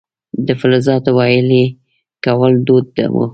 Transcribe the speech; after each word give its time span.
د 0.45 0.49
فلزاتو 0.59 1.09
ویلې 1.17 1.63
کول 2.23 2.53
دود 2.67 2.85
و 3.13 3.15